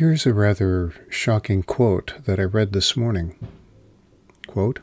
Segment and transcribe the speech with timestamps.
[0.00, 3.36] Here's a rather shocking quote that I read this morning.
[4.46, 4.80] Quote,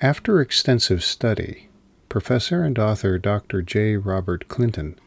[0.00, 1.68] After extensive study,
[2.08, 3.60] Professor and author Dr.
[3.60, 3.98] J.
[3.98, 4.98] Robert Clinton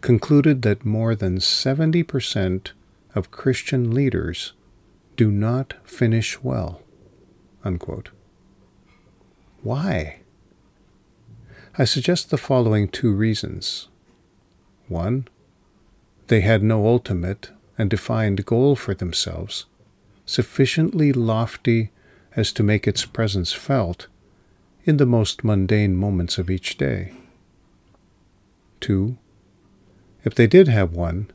[0.00, 2.72] concluded that more than 70%
[3.14, 4.54] of Christian leaders
[5.14, 6.80] do not finish well.
[7.62, 8.08] Unquote.
[9.62, 10.20] Why?
[11.76, 13.88] I suggest the following two reasons.
[14.88, 15.28] One,
[16.28, 17.50] they had no ultimate
[17.82, 19.66] and defined goal for themselves,
[20.24, 21.90] sufficiently lofty
[22.36, 24.06] as to make its presence felt
[24.84, 27.12] in the most mundane moments of each day.
[28.80, 29.18] Two,
[30.22, 31.28] if they did have one,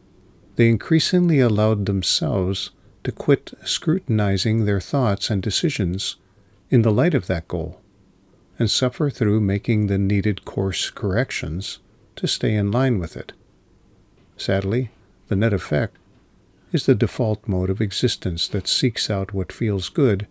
[0.56, 2.72] they increasingly allowed themselves
[3.04, 6.16] to quit scrutinizing their thoughts and decisions
[6.70, 7.82] in the light of that goal
[8.58, 11.80] and suffer through making the needed course corrections
[12.16, 13.34] to stay in line with it.
[14.38, 14.92] Sadly,
[15.28, 15.98] the net effect
[16.72, 20.28] is the default mode of existence that seeks out what feels good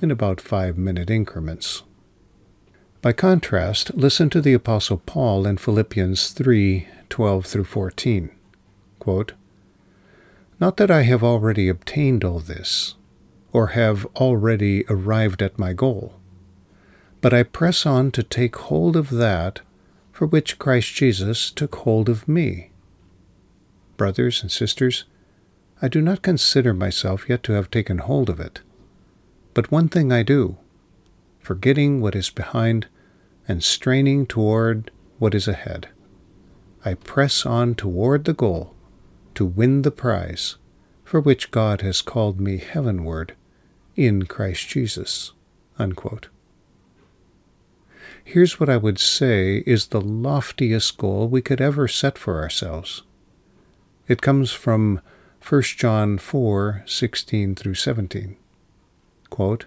[0.00, 1.82] in about five minute increments.
[3.02, 8.30] By contrast, listen to the Apostle Paul in Philippians 3 12 through 14.
[8.98, 9.32] Quote,
[10.58, 12.94] Not that I have already obtained all this,
[13.52, 16.14] or have already arrived at my goal,
[17.20, 19.60] but I press on to take hold of that
[20.10, 22.70] for which Christ Jesus took hold of me.
[23.96, 25.04] Brothers and sisters,
[25.82, 28.60] I do not consider myself yet to have taken hold of it.
[29.52, 30.56] But one thing I do,
[31.40, 32.86] forgetting what is behind
[33.46, 35.88] and straining toward what is ahead.
[36.84, 38.74] I press on toward the goal
[39.34, 40.56] to win the prize
[41.04, 43.34] for which God has called me heavenward
[43.96, 45.32] in Christ Jesus.
[45.78, 46.28] Unquote.
[48.22, 53.02] Here's what I would say is the loftiest goal we could ever set for ourselves.
[54.08, 55.00] It comes from
[55.46, 58.36] 1 John 4 16 through 17.
[59.28, 59.66] Quote,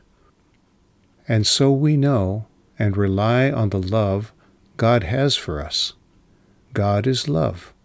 [1.28, 2.48] and so we know
[2.80, 4.34] and rely on the love
[4.76, 5.94] God has for us.
[6.74, 7.76] God is love.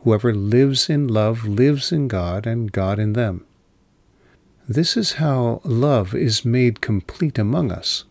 [0.00, 3.46] Whoever lives in love lives in God and God in them.
[4.68, 8.04] This is how love is made complete among us,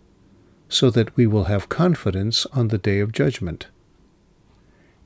[0.67, 3.67] so that we will have confidence on the day of judgment.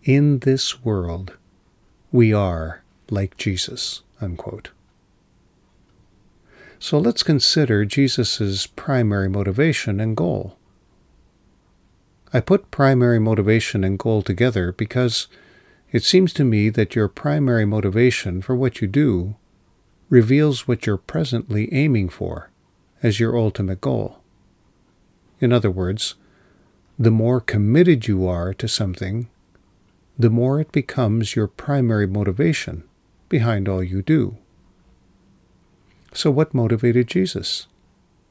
[0.04, 1.36] In this world,
[2.14, 2.81] we are
[3.12, 4.02] like Jesus.
[4.22, 4.72] Unquote.
[6.80, 10.58] So let's consider Jesus' primary motivation and goal.
[12.31, 15.28] I put primary motivation and goal together because
[15.92, 19.36] it seems to me that your primary motivation for what you do
[20.09, 22.50] reveals what you're presently aiming for
[23.03, 24.19] as your ultimate goal.
[25.40, 26.16] In other words,
[26.98, 29.30] the more committed you are to something,
[30.18, 32.84] the more it becomes your primary motivation
[33.30, 34.38] behind all you do.
[36.14, 37.68] So, what motivated Jesus?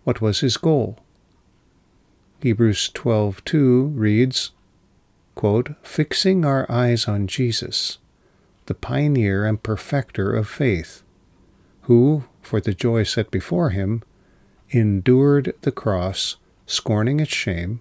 [0.04, 0.98] What was his goal?
[2.40, 4.50] Hebrews 12:2 reads,
[5.34, 7.98] quote, "Fixing our eyes on Jesus,
[8.66, 11.02] the pioneer and perfecter of faith,
[11.82, 14.02] who, for the joy set before him,
[14.70, 16.36] endured the cross,
[16.66, 17.80] scorning its shame,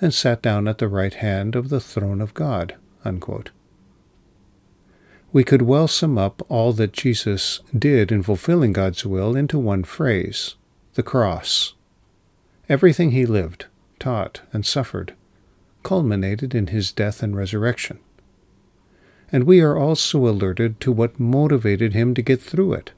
[0.00, 3.50] and sat down at the right hand of the throne of God." Unquote
[5.34, 9.82] we could well sum up all that Jesus did in fulfilling God's will into one
[9.82, 10.54] phrase
[10.94, 11.74] the cross.
[12.68, 13.66] Everything he lived,
[13.98, 15.12] taught, and suffered
[15.82, 17.98] culminated in his death and resurrection.
[19.30, 22.92] And we are also alerted to what motivated him to get through it.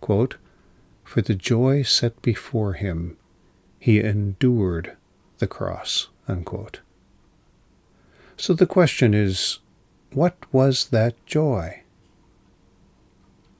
[0.00, 0.36] Quote,
[1.04, 3.18] For the joy set before him,
[3.78, 4.96] he endured
[5.38, 6.08] the cross.
[6.26, 6.80] Unquote.
[8.38, 9.60] So the question is
[10.16, 11.82] what was that joy?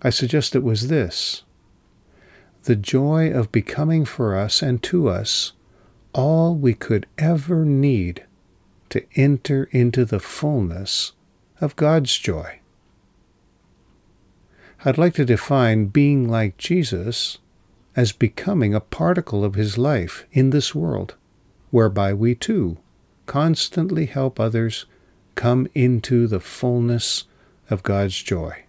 [0.00, 1.42] I suggest it was this
[2.62, 5.52] the joy of becoming for us and to us
[6.14, 8.24] all we could ever need
[8.88, 11.12] to enter into the fullness
[11.60, 12.60] of God's joy.
[14.82, 17.36] I'd like to define being like Jesus
[17.94, 21.16] as becoming a particle of his life in this world,
[21.70, 22.78] whereby we too
[23.26, 24.86] constantly help others
[25.46, 27.22] come into the fullness
[27.70, 28.64] of God's joy.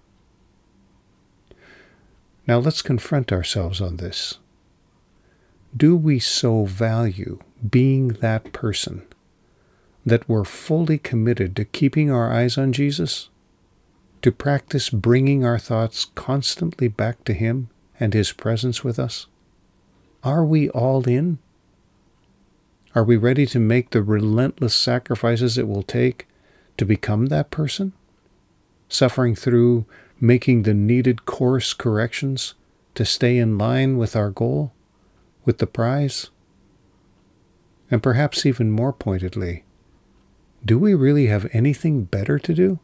[2.46, 4.38] Now let's confront ourselves on this.
[5.76, 9.02] Do we so value being that person
[10.06, 13.30] that we're fully committed to keeping our eyes on Jesus?
[14.22, 17.70] To practice bringing our thoughts constantly back to Him
[18.00, 19.26] and His presence with us?
[20.24, 21.40] Are we all in?
[22.94, 26.27] Are we ready to make the relentless sacrifices it will take
[26.78, 27.94] to become that person,
[28.90, 29.86] suffering through
[30.20, 32.54] making the needed course corrections
[32.96, 34.72] to stay in line with our goal,
[35.46, 36.30] with the prize?
[37.90, 39.64] And perhaps even more pointedly,
[40.66, 42.80] do we really have anything better to do?